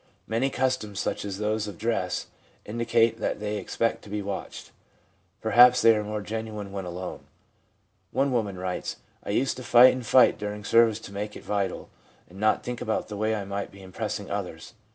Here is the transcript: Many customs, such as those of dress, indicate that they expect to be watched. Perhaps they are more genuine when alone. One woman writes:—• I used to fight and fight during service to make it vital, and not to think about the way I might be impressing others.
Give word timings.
Many 0.25 0.49
customs, 0.49 0.99
such 0.99 1.23
as 1.25 1.37
those 1.37 1.67
of 1.67 1.77
dress, 1.77 2.25
indicate 2.65 3.19
that 3.19 3.39
they 3.39 3.57
expect 3.57 4.01
to 4.01 4.09
be 4.09 4.19
watched. 4.23 4.71
Perhaps 5.41 5.83
they 5.83 5.95
are 5.95 6.03
more 6.03 6.21
genuine 6.23 6.71
when 6.71 6.85
alone. 6.85 7.19
One 8.11 8.31
woman 8.31 8.57
writes:—• 8.57 8.95
I 9.23 9.29
used 9.29 9.57
to 9.57 9.63
fight 9.63 9.93
and 9.93 10.03
fight 10.03 10.39
during 10.39 10.63
service 10.63 10.97
to 11.01 11.13
make 11.13 11.37
it 11.37 11.43
vital, 11.43 11.87
and 12.27 12.39
not 12.39 12.63
to 12.63 12.65
think 12.65 12.81
about 12.81 13.09
the 13.09 13.15
way 13.15 13.35
I 13.35 13.45
might 13.45 13.69
be 13.69 13.83
impressing 13.83 14.31
others. 14.31 14.73